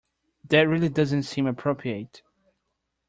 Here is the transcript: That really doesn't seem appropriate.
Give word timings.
That 0.45 0.61
really 0.67 0.89
doesn't 0.89 1.21
seem 1.21 1.45
appropriate. 1.45 2.23